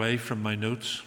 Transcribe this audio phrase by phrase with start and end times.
[0.00, 1.02] away from my notes.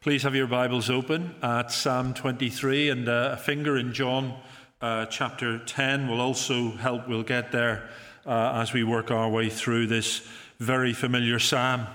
[0.00, 4.32] Please have your Bibles open at Psalm 23 and uh, a finger in John
[4.80, 7.08] uh, chapter 10 will also help.
[7.08, 7.90] We'll get there
[8.24, 10.24] uh, as we work our way through this
[10.60, 11.88] very familiar psalm.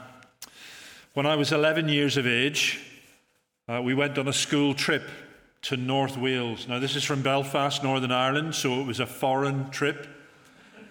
[1.13, 2.77] When I was 11 years of age,
[3.69, 5.03] uh, we went on a school trip
[5.61, 6.67] to North Wales.
[6.67, 10.07] Now, this is from Belfast, Northern Ireland, so it was a foreign trip.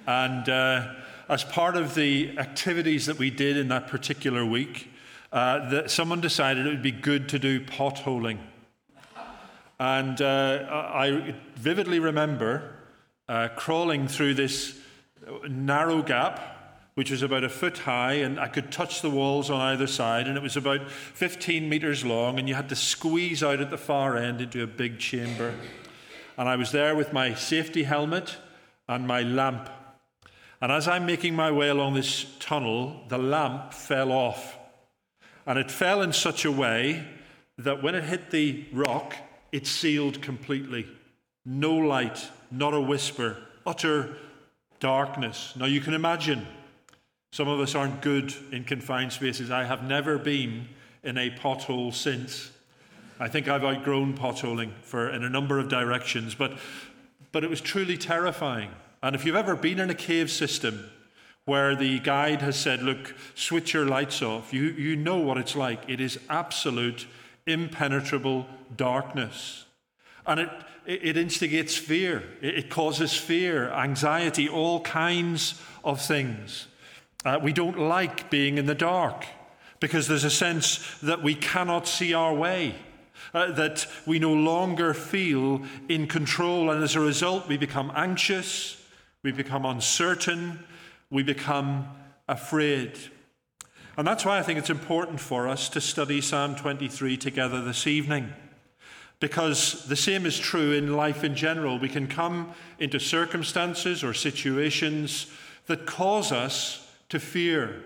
[0.06, 0.94] And uh,
[1.28, 4.90] as part of the activities that we did in that particular week,
[5.32, 8.38] uh, that someone decided it would be good to do potholing.
[9.78, 12.74] And uh, I vividly remember
[13.28, 14.78] uh, crawling through this
[15.48, 16.40] narrow gap,
[16.94, 20.26] which was about a foot high, and I could touch the walls on either side,
[20.26, 23.78] and it was about 15 meters long, and you had to squeeze out at the
[23.78, 25.54] far end into a big chamber.
[26.36, 28.36] And I was there with my safety helmet
[28.88, 29.68] and my lamp
[30.60, 34.56] and as I'm making my way along this tunnel, the lamp fell off.
[35.46, 37.04] And it fell in such a way
[37.58, 39.16] that when it hit the rock,
[39.52, 40.86] it sealed completely.
[41.44, 44.16] No light, not a whisper, utter
[44.80, 45.54] darkness.
[45.56, 46.46] Now you can imagine,
[47.32, 49.50] some of us aren't good in confined spaces.
[49.50, 50.68] I have never been
[51.02, 52.50] in a pothole since.
[53.20, 56.58] I think I've outgrown potholing for in a number of directions, but,
[57.32, 58.70] but it was truly terrifying.
[59.02, 60.90] And if you've ever been in a cave system
[61.44, 65.56] where the guide has said, look, switch your lights off, you, you know what it's
[65.56, 65.82] like.
[65.88, 67.06] It is absolute,
[67.46, 68.46] impenetrable
[68.76, 69.64] darkness.
[70.26, 70.50] And it,
[70.84, 76.66] it instigates fear, it causes fear, anxiety, all kinds of things.
[77.24, 79.26] Uh, we don't like being in the dark
[79.80, 82.74] because there's a sense that we cannot see our way.
[83.34, 88.77] Uh, that we no longer feel in control, and as a result, we become anxious,
[89.22, 90.64] we become uncertain,
[91.10, 91.88] we become
[92.28, 92.98] afraid.
[93.96, 97.86] And that's why I think it's important for us to study Psalm 23 together this
[97.86, 98.32] evening.
[99.20, 101.80] Because the same is true in life in general.
[101.80, 105.26] We can come into circumstances or situations
[105.66, 107.82] that cause us to fear.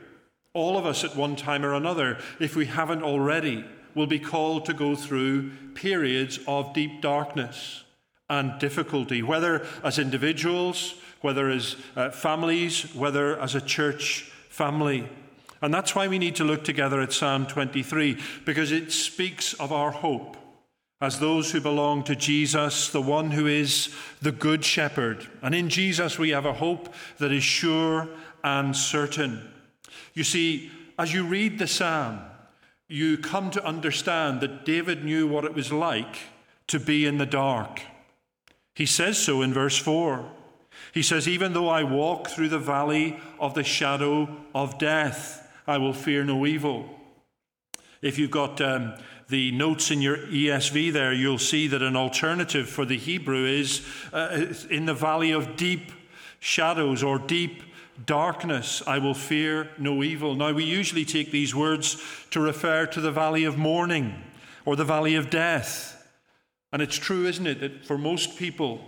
[0.52, 4.66] All of us at one time or another, if we haven't already, will be called
[4.66, 7.84] to go through periods of deep darkness
[8.28, 15.08] and difficulty, whether as individuals whether as uh, families, whether as a church family.
[15.62, 19.72] And that's why we need to look together at Psalm 23, because it speaks of
[19.72, 20.36] our hope
[21.00, 25.26] as those who belong to Jesus, the one who is the Good Shepherd.
[25.42, 28.08] And in Jesus, we have a hope that is sure
[28.44, 29.48] and certain.
[30.14, 32.20] You see, as you read the psalm,
[32.86, 36.18] you come to understand that David knew what it was like
[36.68, 37.82] to be in the dark.
[38.74, 40.24] He says so in verse 4.
[40.92, 45.78] He says, Even though I walk through the valley of the shadow of death, I
[45.78, 46.88] will fear no evil.
[48.00, 48.94] If you've got um,
[49.28, 53.86] the notes in your ESV there, you'll see that an alternative for the Hebrew is
[54.12, 55.92] uh, in the valley of deep
[56.40, 57.62] shadows or deep
[58.06, 60.34] darkness, I will fear no evil.
[60.34, 64.22] Now, we usually take these words to refer to the valley of mourning
[64.64, 66.08] or the valley of death.
[66.72, 68.80] And it's true, isn't it, that for most people,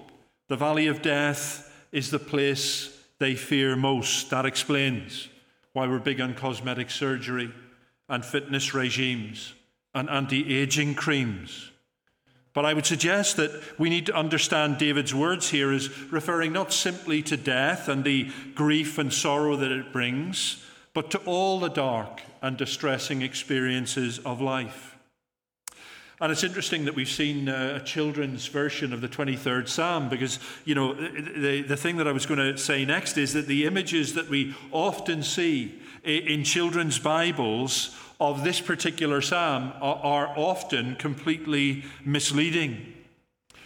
[0.49, 4.28] the valley of death is the place they fear most.
[4.31, 5.28] That explains
[5.72, 7.53] why we're big on cosmetic surgery
[8.09, 9.55] and fitness regimes
[9.94, 11.71] and anti aging creams.
[12.53, 16.72] But I would suggest that we need to understand David's words here as referring not
[16.72, 21.69] simply to death and the grief and sorrow that it brings, but to all the
[21.69, 24.94] dark and distressing experiences of life.
[26.20, 30.38] And it's interesting that we've seen uh, a children's version of the 23rd Psalm because,
[30.64, 33.66] you know, the, the thing that I was going to say next is that the
[33.66, 40.94] images that we often see in children's Bibles of this particular Psalm are, are often
[40.97, 42.92] completely misleading.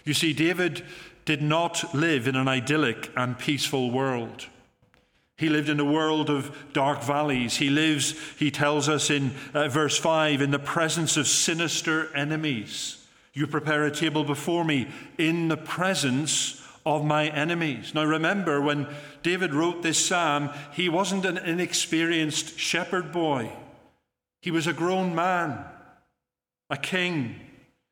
[0.05, 0.85] You see, David
[1.27, 4.47] did not live in an idyllic and peaceful world.
[5.39, 7.57] He lived in a world of dark valleys.
[7.57, 13.07] He lives, he tells us in uh, verse 5, in the presence of sinister enemies.
[13.33, 17.95] You prepare a table before me in the presence of my enemies.
[17.95, 18.89] Now remember, when
[19.23, 23.53] David wrote this psalm, he wasn't an inexperienced shepherd boy.
[24.43, 25.65] He was a grown man,
[26.69, 27.37] a king,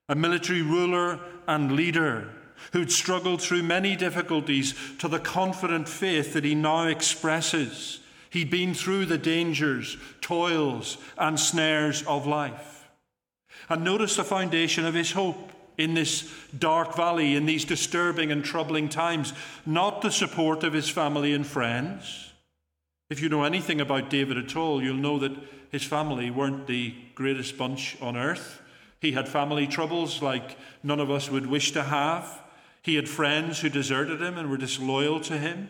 [0.09, 2.33] a military ruler and leader
[2.73, 8.01] who'd struggled through many difficulties to the confident faith that he now expresses.
[8.31, 12.89] He'd been through the dangers, toils, and snares of life.
[13.69, 18.45] And notice the foundation of his hope in this dark valley, in these disturbing and
[18.45, 19.33] troubling times,
[19.65, 22.33] not the support of his family and friends,
[23.09, 25.37] If you know anything about David at all, you'll know that
[25.71, 28.61] his family weren't the greatest bunch on earth.
[29.01, 32.43] He had family troubles like none of us would wish to have.
[32.87, 35.69] He had friends who deserted him and were disloyal to him.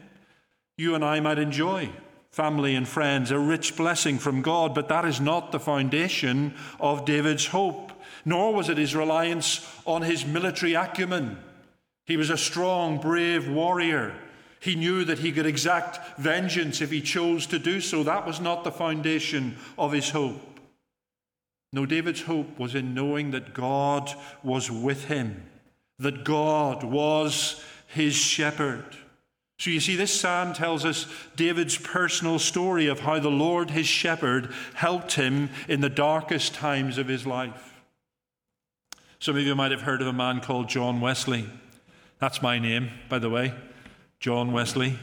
[0.77, 1.89] You and I might enjoy
[2.31, 7.07] family and friends, a rich blessing from God, but that is not the foundation of
[7.07, 7.93] David's hope,
[8.27, 11.39] nor was it his reliance on his military acumen.
[12.05, 14.15] He was a strong, brave warrior.
[14.61, 18.03] He knew that he could exact vengeance if he chose to do so.
[18.03, 20.61] That was not the foundation of his hope.
[21.73, 25.43] No, David's hope was in knowing that God was with him,
[25.99, 28.85] that God was his shepherd.
[29.59, 33.87] So you see, this psalm tells us David's personal story of how the Lord, his
[33.87, 37.81] shepherd, helped him in the darkest times of his life.
[39.19, 41.49] Some of you might have heard of a man called John Wesley.
[42.19, 43.55] That's my name, by the way,
[44.21, 44.99] John Wesley.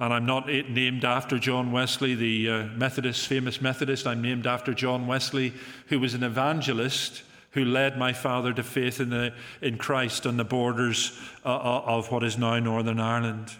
[0.00, 4.08] And I'm not named after John Wesley, the uh, Methodist, famous Methodist.
[4.08, 5.54] I'm named after John Wesley,
[5.86, 7.22] who was an evangelist
[7.54, 11.82] who led my father to faith in, the, in Christ on the borders uh, uh
[11.86, 13.52] of what is now Northern Ireland.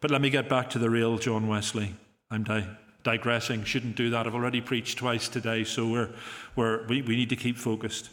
[0.00, 1.94] But let me get back to the real John Wesley.
[2.30, 2.68] I'm di-
[3.02, 4.26] digressing, shouldn't do that.
[4.26, 6.10] I've already preached twice today, so we're,
[6.54, 8.10] we're, we, we need to keep focused.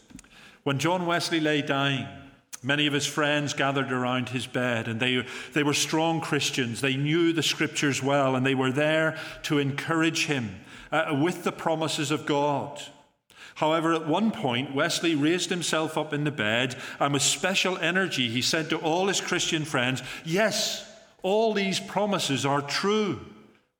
[0.63, 2.07] When John Wesley lay dying,
[2.65, 6.79] Many of his friends gathered around his bed, and they, they were strong Christians.
[6.79, 11.51] They knew the scriptures well, and they were there to encourage him uh, with the
[11.51, 12.81] promises of God.
[13.55, 18.29] However, at one point, Wesley raised himself up in the bed, and with special energy,
[18.29, 20.89] he said to all his Christian friends, Yes,
[21.21, 23.19] all these promises are true,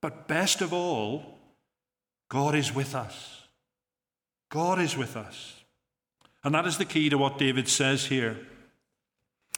[0.02, 1.40] but best of all,
[2.30, 3.48] God is with us.
[4.50, 5.64] God is with us.
[6.44, 8.38] And that is the key to what David says here.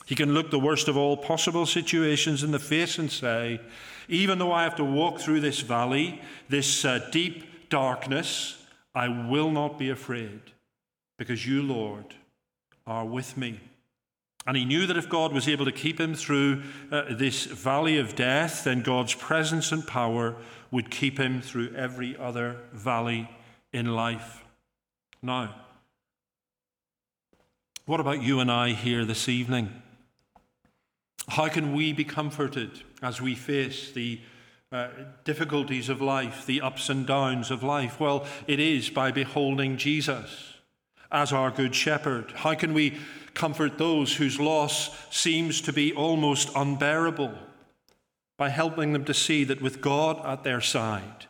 [0.05, 3.59] He can look the worst of all possible situations in the face and say,
[4.07, 8.64] even though I have to walk through this valley, this uh, deep darkness,
[8.95, 10.39] I will not be afraid
[11.17, 12.15] because you, Lord,
[12.87, 13.59] are with me.
[14.47, 17.97] And he knew that if God was able to keep him through uh, this valley
[17.97, 20.35] of death, then God's presence and power
[20.71, 23.29] would keep him through every other valley
[23.73, 24.43] in life.
[25.21, 25.55] Now,
[27.85, 29.81] what about you and I here this evening?
[31.27, 34.21] How can we be comforted as we face the
[34.75, 34.89] uh,
[35.23, 37.97] difficulties of life, the ups and downs of life?
[37.97, 40.55] Well, it is by beholding Jesus
[41.11, 42.31] as our good shepherd.
[42.35, 42.97] How can we
[43.33, 47.33] comfort those whose loss seems to be almost unbearable?
[48.37, 51.27] By helping them to see that with God at their side,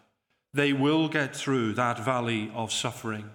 [0.51, 3.29] they will get through that valley of suffering.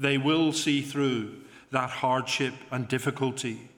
[0.00, 1.36] They will see through
[1.70, 3.68] that hardship and difficulty.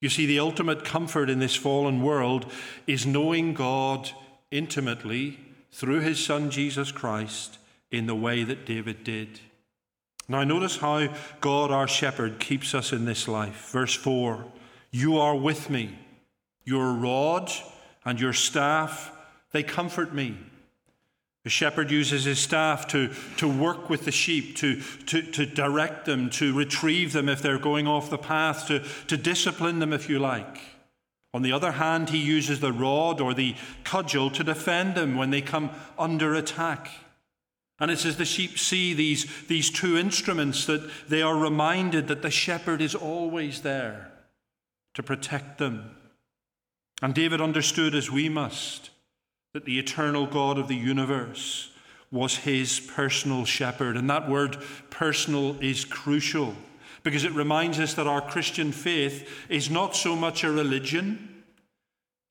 [0.00, 2.50] You see, the ultimate comfort in this fallen world
[2.88, 4.10] is knowing God
[4.52, 5.40] intimately
[5.72, 7.58] through his Son Jesus Christ
[7.90, 9.40] in the way that David did.
[10.28, 11.08] Now, notice how
[11.40, 13.70] God, our shepherd, keeps us in this life.
[13.72, 14.44] Verse 4
[14.90, 15.98] You are with me,
[16.64, 17.50] your rod
[18.04, 19.12] and your staff,
[19.52, 20.38] they comfort me.
[21.44, 26.04] The shepherd uses his staff to, to work with the sheep, to, to, to direct
[26.04, 30.08] them, to retrieve them if they're going off the path, to, to discipline them if
[30.08, 30.60] you like.
[31.34, 35.30] On the other hand, he uses the rod or the cudgel to defend them when
[35.30, 36.90] they come under attack.
[37.80, 42.22] And it's as the sheep see these, these two instruments that they are reminded that
[42.22, 44.12] the shepherd is always there
[44.94, 45.96] to protect them.
[47.00, 48.90] And David understood, as we must,
[49.54, 51.70] that the eternal God of the universe
[52.10, 53.96] was his personal shepherd.
[53.96, 54.58] And that word
[54.90, 56.54] personal is crucial
[57.02, 61.44] because it reminds us that our Christian faith is not so much a religion,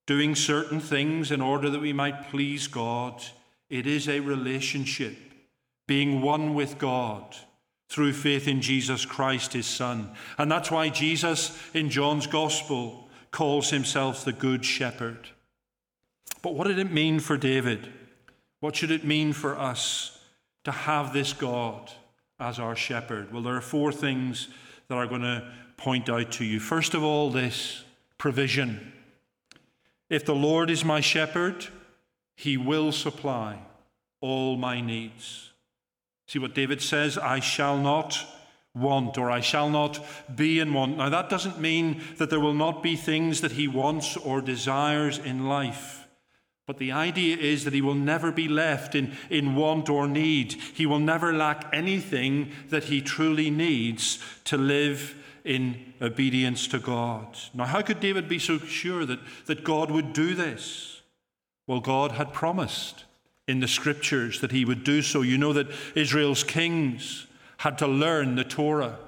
[0.06, 3.22] doing certain things in order that we might please God.
[3.68, 5.16] It is a relationship,
[5.86, 7.36] being one with God
[7.88, 10.10] through faith in Jesus Christ, his Son.
[10.38, 15.28] And that's why Jesus in John's Gospel calls himself the Good Shepherd.
[16.40, 17.92] But what did it mean for David?
[18.60, 20.18] What should it mean for us
[20.64, 21.90] to have this God
[22.42, 23.32] as our shepherd?
[23.32, 24.48] Well, there are four things
[24.88, 26.60] that I'm going to point out to you.
[26.60, 27.84] First of all, this
[28.18, 28.92] provision.
[30.10, 31.66] If the Lord is my shepherd,
[32.36, 33.58] he will supply
[34.20, 35.52] all my needs.
[36.26, 38.18] See what David says I shall not
[38.74, 40.96] want or I shall not be in want.
[40.96, 45.18] Now, that doesn't mean that there will not be things that he wants or desires
[45.18, 46.01] in life.
[46.66, 50.52] But the idea is that he will never be left in, in want or need.
[50.74, 57.36] He will never lack anything that he truly needs to live in obedience to God.
[57.52, 61.02] Now, how could David be so sure that, that God would do this?
[61.66, 63.04] Well, God had promised.
[63.48, 65.22] in the scriptures that he would do so.
[65.22, 67.26] You know that Israel's kings
[67.58, 68.98] had to learn the Torah,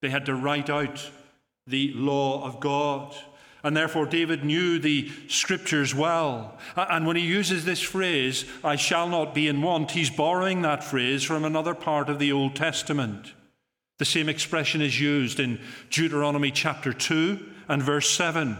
[0.00, 1.10] they had to write out
[1.66, 3.14] the law of God.
[3.62, 6.56] And therefore, David knew the scriptures well.
[6.76, 10.84] And when he uses this phrase, I shall not be in want, he's borrowing that
[10.84, 13.32] phrase from another part of the Old Testament.
[13.98, 15.60] The same expression is used in
[15.90, 18.56] Deuteronomy chapter 2 and verse 7.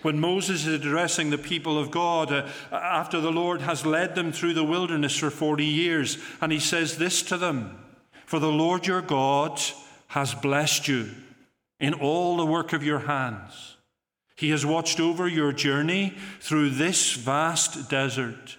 [0.00, 4.32] When Moses is addressing the people of God uh, after the Lord has led them
[4.32, 7.78] through the wilderness for 40 years, and he says this to them
[8.24, 9.60] For the Lord your God
[10.08, 11.10] has blessed you
[11.78, 13.73] in all the work of your hands.
[14.36, 18.56] He has watched over your journey through this vast desert,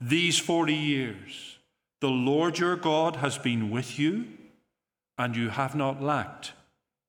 [0.00, 1.58] these 40 years.
[2.00, 4.26] The Lord your God has been with you,
[5.16, 6.52] and you have not lacked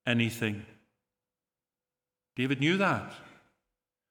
[0.07, 0.65] anything.
[2.35, 3.13] David knew that.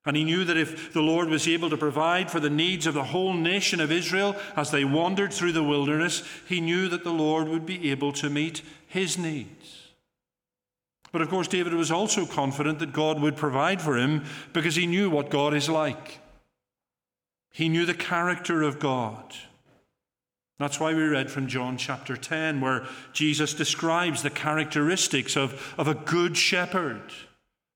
[0.07, 2.93] And he knew that if the Lord was able to provide for the needs of
[2.93, 7.13] the whole nation of Israel as they wandered through the wilderness, he knew that the
[7.13, 9.84] Lord would be able to meet his needs.
[11.15, 14.85] But of course, David was also confident that God would provide for him because he
[14.85, 16.19] knew what God is like.
[17.53, 19.33] He knew the character of God.
[20.59, 25.87] That's why we read from John chapter 10, where Jesus describes the characteristics of, of
[25.87, 27.13] a good shepherd.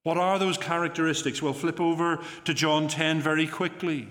[0.03, 1.41] What are those characteristics?
[1.41, 4.09] Well, flip over to John 10 very quickly.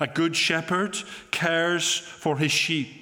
[0.00, 0.96] A good shepherd
[1.30, 2.99] cares for his sheep.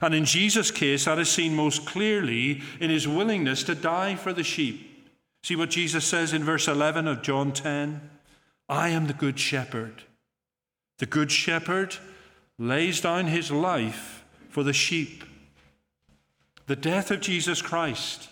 [0.00, 4.32] And in Jesus' case, that is seen most clearly in his willingness to die for
[4.32, 5.08] the sheep.
[5.42, 8.00] See what Jesus says in verse 11 of John 10
[8.68, 10.04] I am the good shepherd.
[10.98, 11.96] The good shepherd
[12.58, 15.24] lays down his life for the sheep.
[16.66, 18.28] The death of Jesus Christ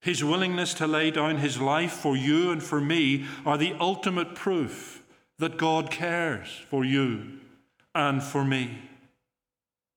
[0.00, 4.34] his willingness to lay down his life for you and for me are the ultimate
[4.34, 5.02] proof
[5.38, 7.40] that God cares for you
[7.94, 8.87] and for me.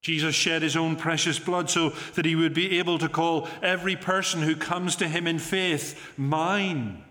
[0.01, 3.95] Jesus shed his own precious blood so that he would be able to call every
[3.95, 7.03] person who comes to him in faith mine.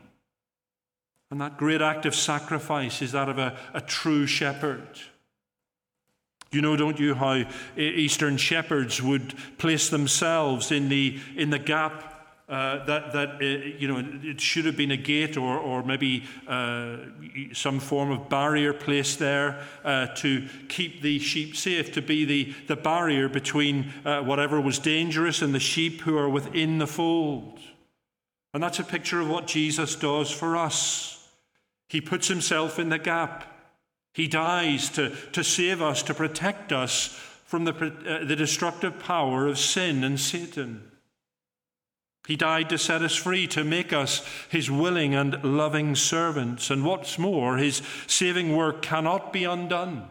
[1.30, 4.88] And that great act of sacrifice is that of a, a true shepherd.
[6.50, 7.44] You know, don't you, how
[7.76, 12.19] Eastern shepherds would place themselves in the, in the gap
[12.50, 16.24] uh, that, that uh, you know, it should have been a gate or, or maybe
[16.48, 16.96] uh,
[17.52, 22.52] some form of barrier placed there uh, to keep the sheep safe, to be the,
[22.66, 27.60] the barrier between uh, whatever was dangerous and the sheep who are within the fold.
[28.52, 31.28] And that's a picture of what Jesus does for us.
[31.88, 33.44] He puts himself in the gap.
[34.12, 37.72] He dies to, to save us, to protect us from the,
[38.26, 40.89] the destructive power of sin and Satan.
[42.26, 46.70] He died to set us free, to make us his willing and loving servants.
[46.70, 50.08] And what's more, his saving work cannot be undone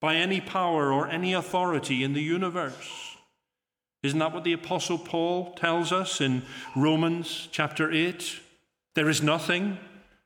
[0.00, 3.16] by any power or any authority in the universe.
[4.02, 6.42] Isn't that what the Apostle Paul tells us in
[6.76, 8.40] Romans chapter 8?
[8.94, 9.78] There is nothing,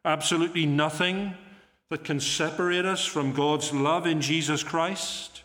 [0.04, 1.34] absolutely nothing,
[1.90, 5.42] that can separate us from God's love in Jesus Christ.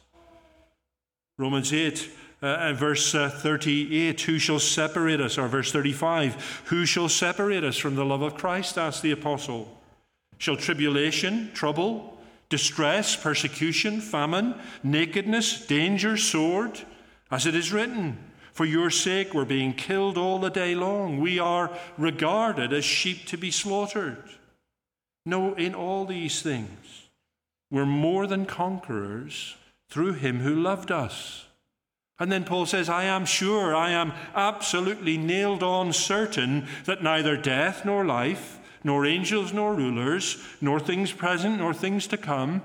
[1.37, 2.09] Romans 8
[2.41, 5.37] uh, verse uh, 38, who shall separate us?
[5.37, 8.77] Or verse 35, who shall separate us from the love of Christ?
[8.77, 9.77] asked the apostle.
[10.37, 12.17] Shall tribulation, trouble,
[12.49, 16.81] distress, persecution, famine, nakedness, danger, sword?
[17.29, 18.17] As it is written,
[18.51, 21.19] for your sake we're being killed all the day long.
[21.19, 24.23] We are regarded as sheep to be slaughtered.
[25.25, 27.09] No, in all these things,
[27.69, 29.55] we're more than conquerors
[29.89, 31.45] through him who loved us.
[32.21, 37.35] And then Paul says, I am sure, I am absolutely nailed on certain that neither
[37.35, 42.61] death nor life, nor angels nor rulers, nor things present nor things to come,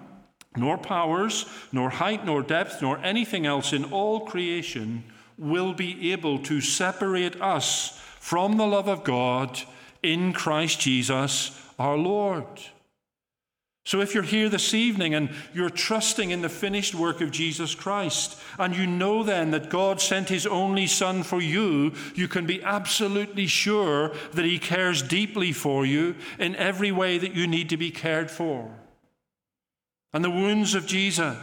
[0.58, 5.04] nor powers, nor height nor depth, nor anything else in all creation
[5.38, 9.58] will be able to separate us from the love of God
[10.02, 12.60] in Christ Jesus our Lord.
[13.86, 17.72] So, if you're here this evening and you're trusting in the finished work of Jesus
[17.76, 22.46] Christ, and you know then that God sent His only Son for you, you can
[22.46, 27.68] be absolutely sure that He cares deeply for you in every way that you need
[27.68, 28.68] to be cared for.
[30.12, 31.36] And the wounds of Jesus,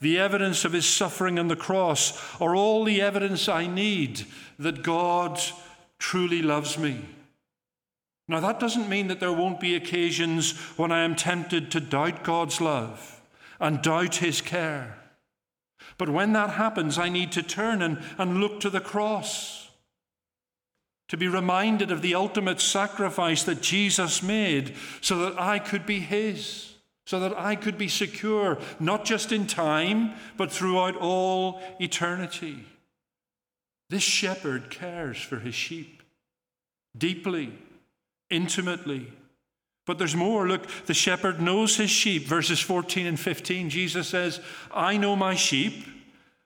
[0.00, 4.26] the evidence of His suffering on the cross, are all the evidence I need
[4.58, 5.40] that God
[6.00, 7.04] truly loves me
[8.28, 12.24] now, that doesn't mean that there won't be occasions when I am tempted to doubt
[12.24, 13.22] God's love
[13.58, 14.98] and doubt His care.
[15.96, 19.70] But when that happens, I need to turn and, and look to the cross,
[21.08, 26.00] to be reminded of the ultimate sacrifice that Jesus made so that I could be
[26.00, 26.74] His,
[27.06, 32.66] so that I could be secure, not just in time, but throughout all eternity.
[33.88, 36.02] This shepherd cares for his sheep
[36.96, 37.52] deeply,
[38.30, 39.12] intimately.
[39.86, 40.46] But there's more.
[40.46, 42.24] Look, the shepherd knows his sheep.
[42.24, 45.86] Verses 14 and 15, Jesus says, I know my sheep,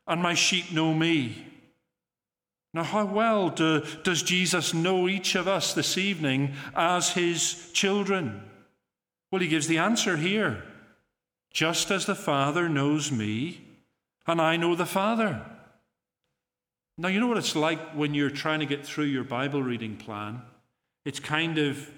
[0.06, 1.44] and my sheep know me.
[2.74, 8.42] Now, how well do, does Jesus know each of us this evening as his children?
[9.30, 10.62] Well, he gives the answer here.
[11.52, 13.60] Just as the Father knows me,
[14.26, 15.44] and I know the Father.
[16.96, 19.96] Now, you know what it's like when you're trying to get through your Bible reading
[19.96, 20.42] plan?
[21.04, 21.90] It's kind of,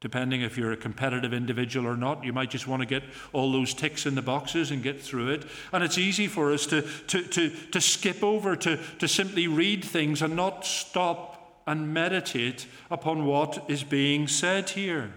[0.00, 3.52] depending if you're a competitive individual or not, you might just want to get all
[3.52, 5.44] those ticks in the boxes and get through it.
[5.72, 9.84] And it's easy for us to, to, to, to skip over, to, to simply read
[9.84, 15.12] things and not stop and meditate upon what is being said here.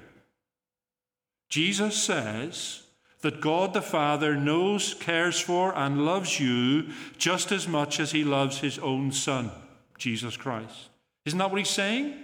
[1.49, 2.81] Jesus says
[3.21, 8.23] that God the Father knows, cares for, and loves you just as much as he
[8.23, 9.49] loves his own Son,
[9.97, 10.89] Jesus Christ.
[11.25, 12.22] Isn't that what he's saying?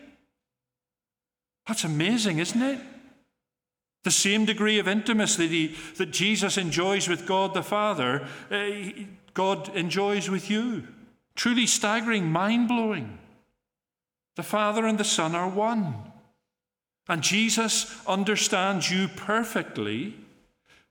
[1.69, 2.79] That's amazing, isn't it?
[4.03, 8.71] The same degree of intimacy that, he, that Jesus enjoys with God the Father, uh,
[9.35, 10.87] God enjoys with you.
[11.35, 13.19] Truly staggering, mind blowing.
[14.35, 15.93] The Father and the Son are one.
[17.07, 20.15] And Jesus understands you perfectly,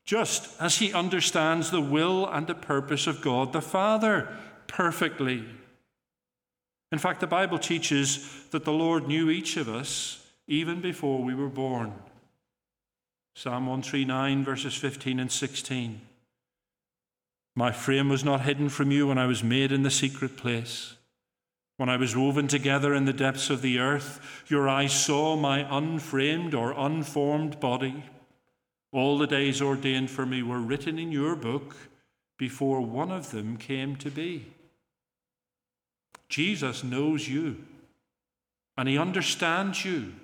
[0.04, 4.28] just as he understands the will and the purpose of God the Father
[4.68, 5.44] perfectly.
[6.92, 10.17] In fact, the Bible teaches that the Lord knew each of us
[10.48, 11.92] even before we were born.
[13.36, 16.00] Psalm 139, verses 15 and 16.
[17.54, 20.94] My frame was not hidden from you when I was made in the secret place.
[21.76, 25.66] When I was woven together in the depths of the earth, your eyes saw my
[25.70, 28.04] unframed or unformed body.
[28.90, 31.76] All the days ordained for me were written in your book
[32.38, 34.46] before one of them came to be.
[36.28, 37.64] Jesus knows you,
[38.76, 40.14] and he understands you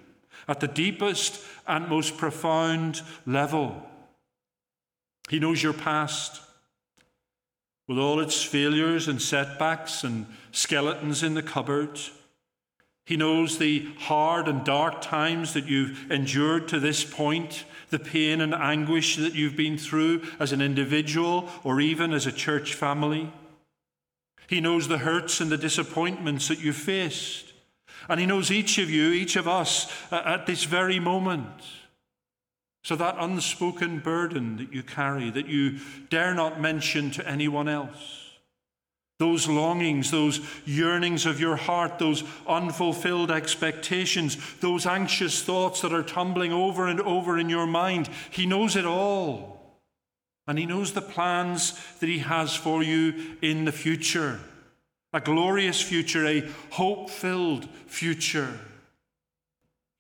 [0.49, 3.83] at the deepest and most profound level.
[5.29, 6.41] He knows your past
[7.89, 11.99] with all its failures and setbacks and skeletons in the cupboard.
[13.07, 18.41] He knows the hard and dark times that you've endured to this point, the pain
[18.41, 23.31] and anguish that you've been through as an individual or even as a church family.
[24.47, 27.53] He knows the hurts and the disappointments that you've faced.
[28.09, 31.49] And He knows each of you, each of us, at this very moment.
[32.85, 35.79] So, that unspoken burden that you carry, that you
[36.11, 38.31] dare not mention to anyone else,
[39.19, 46.03] those longings, those yearnings of your heart, those unfulfilled expectations, those anxious thoughts that are
[46.03, 49.81] tumbling over and over in your mind, He knows it all.
[50.47, 54.41] And He knows the plans that He has for you in the future
[55.15, 58.59] a glorious future, a hope filled future.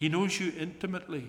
[0.00, 1.28] He knows you intimately.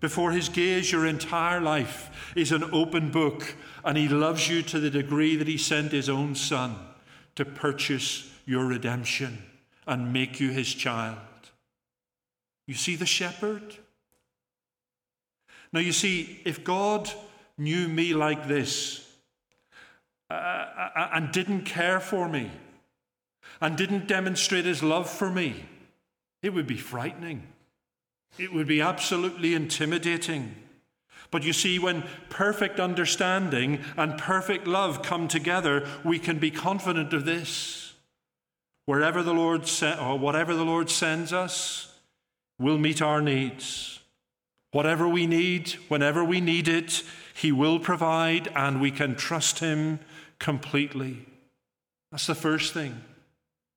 [0.00, 4.80] Before his gaze, your entire life is an open book, and he loves you to
[4.80, 6.76] the degree that he sent his own son
[7.36, 9.44] to purchase your redemption
[9.86, 11.18] and make you his child.
[12.66, 13.76] You see the shepherd?
[15.72, 17.08] Now, you see, if God
[17.56, 19.05] knew me like this
[20.30, 22.50] uh, uh, uh and didn't care for me
[23.60, 25.66] and didn't demonstrate his love for me,
[26.42, 27.42] it would be frightening.
[28.38, 30.54] It would be absolutely intimidating.
[31.30, 37.12] But you see, when perfect understanding and perfect love come together, we can be confident
[37.12, 37.94] of this.
[38.84, 41.92] Wherever the Lord se- or whatever the Lord sends us,
[42.58, 44.00] will meet our needs.
[44.70, 47.02] Whatever we need, whenever we need it,
[47.34, 49.98] He will provide, and we can trust Him
[50.38, 51.26] completely.
[52.10, 53.00] That's the first thing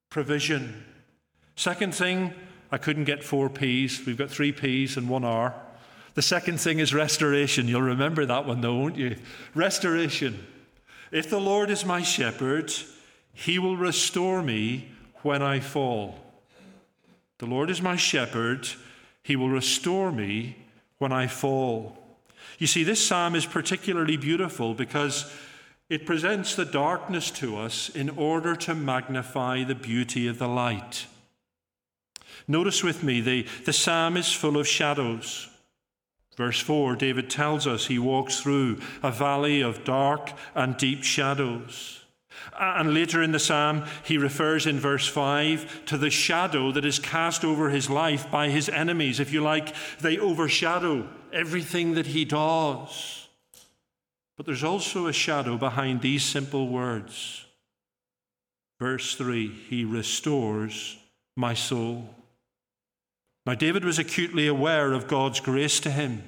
[0.10, 0.84] provision.
[1.56, 2.34] Second thing,
[2.72, 4.06] I couldn't get four P's.
[4.06, 5.54] We've got three P's and one R.
[6.15, 7.67] The second thing is restoration.
[7.67, 9.15] You'll remember that one, though, won't you?
[9.54, 10.45] Restoration.
[11.12, 12.74] If the Lord is my shepherd,
[13.34, 14.89] he will restore me
[15.22, 16.19] when I fall.
[17.39, 18.67] The Lord is my shepherd,
[19.24, 20.58] he will restore me
[20.98, 21.98] when I fall.
[22.58, 25.32] You see, this psalm is particularly beautiful because
[25.89, 31.08] it presents the darkness to us in order to magnify the beauty of the light.
[32.47, 35.49] Notice with me, the, the psalm is full of shadows.
[36.36, 42.06] Verse 4, David tells us he walks through a valley of dark and deep shadows.
[42.58, 46.97] And later in the psalm, he refers in verse 5 to the shadow that is
[46.97, 49.19] cast over his life by his enemies.
[49.19, 53.18] If you like, they overshadow everything that he does.
[54.39, 57.43] But there's also a shadow behind these simple words.
[58.80, 60.95] Verse 3 He restores
[61.36, 62.15] my soul.
[63.45, 66.23] Now, David was acutely aware of God's grace to him.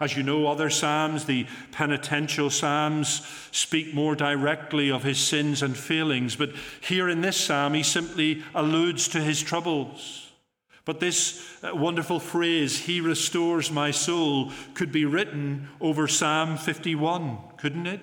[0.00, 5.76] As you know, other Psalms, the penitential Psalms, speak more directly of his sins and
[5.76, 10.25] failings, but here in this Psalm, he simply alludes to his troubles.
[10.86, 17.38] But this uh, wonderful phrase, He restores my soul, could be written over Psalm 51,
[17.58, 18.00] couldn't it?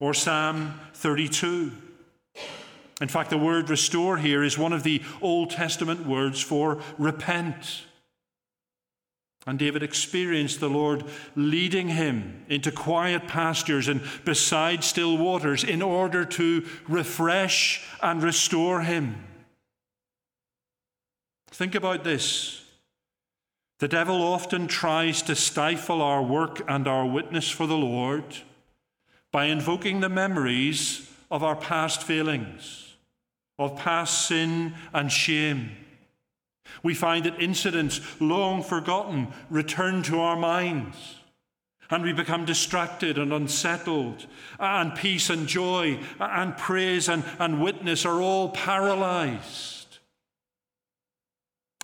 [0.00, 1.70] Or Psalm 32.
[3.00, 7.82] In fact, the word restore here is one of the Old Testament words for repent.
[9.46, 11.04] And David experienced the Lord
[11.36, 18.80] leading him into quiet pastures and beside still waters in order to refresh and restore
[18.80, 19.16] him.
[21.54, 22.62] Think about this.
[23.78, 28.24] The devil often tries to stifle our work and our witness for the Lord
[29.32, 32.94] by invoking the memories of our past failings,
[33.58, 35.70] of past sin and shame
[36.82, 41.16] we find that incidents long forgotten return to our minds.
[41.90, 44.26] And we become distracted and unsettled,
[44.58, 49.73] and peace and joy, and praise and, and witness are all paralyzed.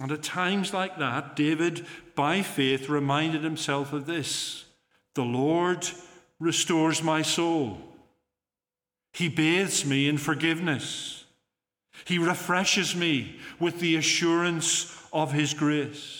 [0.00, 4.64] And at times like that, David, by faith, reminded himself of this
[5.14, 5.86] The Lord
[6.38, 7.78] restores my soul,
[9.12, 11.24] He bathes me in forgiveness.
[12.06, 16.19] He refreshes me with the assurance of His grace.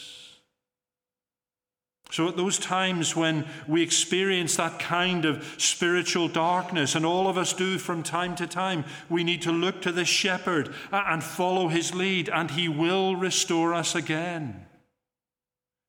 [2.11, 7.39] So, at those times when we experience that kind of spiritual darkness, and all of
[7.39, 11.69] us do from time to time, we need to look to the shepherd and follow
[11.69, 14.67] his lead, and he will restore us again.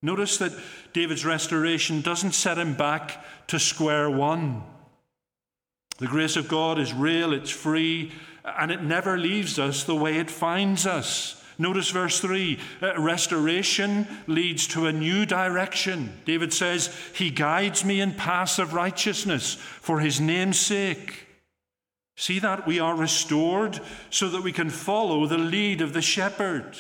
[0.04, 0.54] Notice that
[0.94, 4.64] David's restoration doesn't set him back to square one.
[5.98, 8.12] The grace of God is real, it's free,
[8.44, 11.41] and it never leaves us the way it finds us.
[11.58, 16.14] Notice verse 3 uh, restoration leads to a new direction.
[16.26, 21.28] David says, He guides me in paths of righteousness for His name's sake.
[22.16, 26.78] See that we are restored so that we can follow the lead of the shepherd.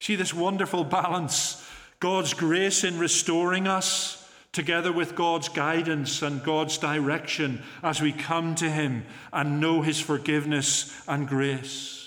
[0.00, 1.64] See this wonderful balance
[2.00, 8.54] God's grace in restoring us together with God's guidance and God's direction as we come
[8.56, 12.01] to Him and know His forgiveness and grace.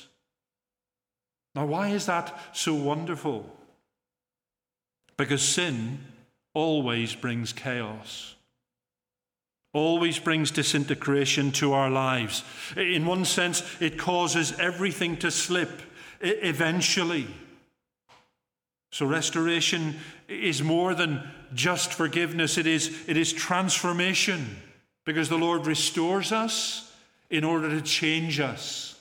[1.56, 3.50] Now, why is that so wonderful?
[5.18, 6.00] Because sin
[6.54, 8.36] always brings chaos,
[9.74, 12.44] always brings disintegration to our lives.
[12.76, 15.82] In one sense, it causes everything to slip
[16.20, 17.28] eventually.
[18.92, 19.96] So, restoration
[20.28, 21.22] is more than
[21.54, 24.58] just forgiveness, it is, it is transformation
[25.06, 26.94] because the Lord restores us
[27.30, 28.95] in order to change us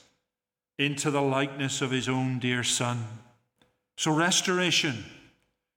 [0.77, 3.05] into the likeness of His own dear Son.
[3.97, 5.05] So, restoration.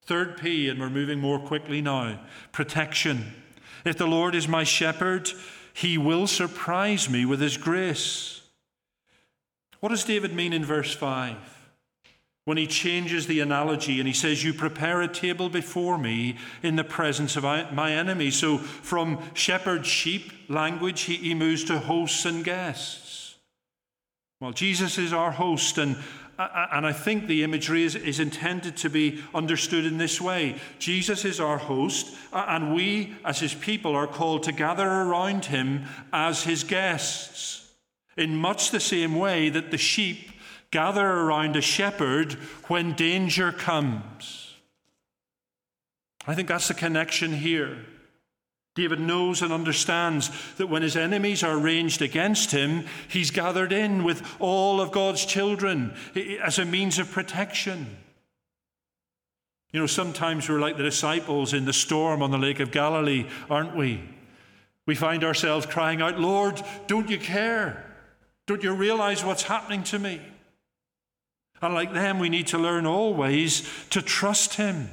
[0.05, 2.19] Third P, and we're moving more quickly now
[2.51, 3.35] protection.
[3.85, 5.31] If the Lord is my shepherd,
[5.73, 8.41] He will surprise me with His grace.
[9.81, 11.59] What does David mean in verse 5?
[12.49, 16.77] when he changes the analogy and he says, You prepare a table before me in
[16.77, 18.37] the presence of my enemies.
[18.37, 23.08] So from shepherd sheep language, he moves to hosts and guests.
[24.41, 25.97] Well, Jesus is our host, and,
[26.39, 30.21] uh, uh, and I think the imagery is, is intended to be understood in this
[30.21, 34.87] way Jesus is our host, uh, and we, as his people, are called to gather
[34.89, 37.73] around him as his guests,
[38.17, 40.31] in much the same way that the sheep
[40.71, 42.35] gather around a shepherd
[42.69, 44.55] when danger comes.
[46.29, 47.79] I think that's the connection here.
[48.79, 54.05] David knows and understands that when his enemies are ranged against him, he's gathered in
[54.05, 55.93] with all of God's children
[56.41, 57.97] as a means of protection.
[59.73, 63.27] You know, sometimes we're like the disciples in the storm on the Lake of Galilee,
[63.51, 64.01] aren't we?
[64.87, 67.85] We find ourselves crying out, Lord, don't you care?
[68.47, 70.21] Don't you realize what's happening to me?
[71.61, 74.89] And like them, we need to learn always to trust Him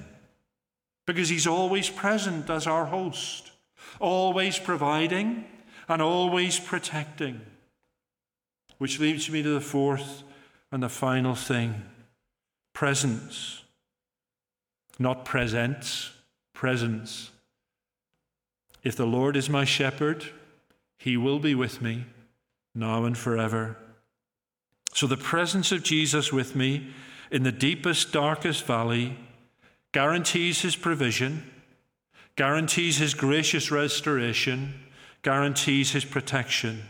[1.05, 3.51] because He's always present as our host,
[3.99, 5.45] always providing
[5.87, 7.41] and always protecting.
[8.77, 10.23] Which leads me to the fourth
[10.71, 11.83] and the final thing
[12.73, 13.63] presence.
[14.99, 16.11] Not presents,
[16.53, 17.31] presence.
[18.83, 20.25] If the Lord is my shepherd,
[20.97, 22.05] He will be with me
[22.73, 23.77] now and forever.
[24.93, 26.93] So the presence of Jesus with me
[27.31, 29.17] in the deepest, darkest valley
[29.91, 31.49] guarantees his provision,
[32.35, 34.73] guarantees his gracious restoration,
[35.21, 36.83] guarantees his protection.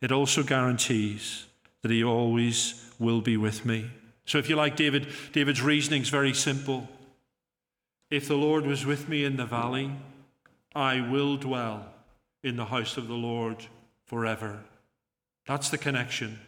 [0.00, 1.46] It also guarantees
[1.82, 3.90] that he always will be with me.
[4.26, 6.88] So if you like David, David's reasoning is very simple.
[8.10, 9.92] If the Lord was with me in the valley,
[10.74, 11.86] I will dwell
[12.42, 13.66] in the house of the Lord
[14.04, 14.60] forever.
[15.46, 16.38] That's the connection.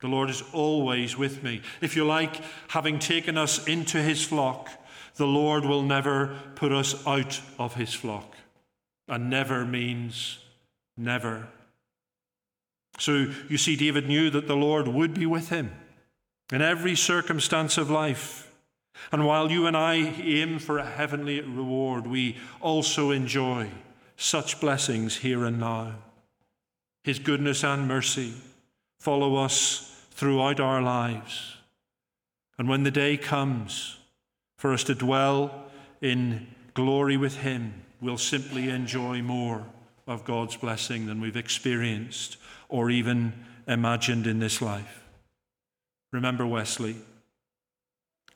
[0.00, 1.62] The Lord is always with me.
[1.80, 4.70] If you like, having taken us into his flock,
[5.16, 8.36] the Lord will never put us out of his flock.
[9.08, 10.38] And never means
[10.96, 11.48] never.
[12.98, 15.72] So you see, David knew that the Lord would be with him
[16.52, 18.52] in every circumstance of life.
[19.12, 23.70] And while you and I aim for a heavenly reward, we also enjoy
[24.16, 25.94] such blessings here and now.
[27.04, 28.32] His goodness and mercy
[28.98, 31.58] follow us throughout our lives.
[32.58, 33.98] And when the day comes
[34.56, 35.66] for us to dwell
[36.00, 39.64] in glory with Him, we'll simply enjoy more
[40.06, 42.36] of God's blessing than we've experienced
[42.68, 43.32] or even
[43.66, 45.02] imagined in this life.
[46.12, 46.96] Remember Wesley.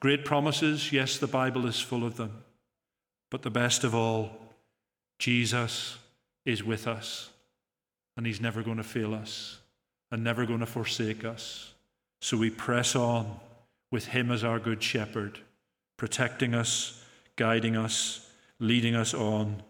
[0.00, 2.42] Great promises, yes, the Bible is full of them.
[3.30, 4.30] But the best of all,
[5.18, 5.98] Jesus
[6.44, 7.30] is with us,
[8.16, 9.60] and He's never going to fail us
[10.10, 11.74] and never going to forsake us.
[12.20, 13.38] So we press on
[13.92, 15.38] with Him as our good shepherd,
[16.00, 17.04] protecting us,
[17.36, 18.26] guiding us,
[18.58, 19.62] leading us on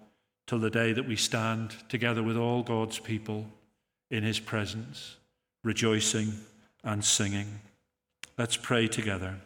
[0.47, 3.45] till the day that we stand together with all God's people
[4.13, 5.17] in His presence,
[5.65, 6.33] rejoicing
[6.85, 7.59] and singing.
[8.39, 9.41] Let's pray together.